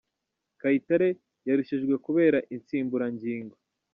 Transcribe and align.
Kayitare 0.59 1.09
yarushijwe 1.47 1.93
kubera 2.05 2.37
insimburangingo 2.55 3.55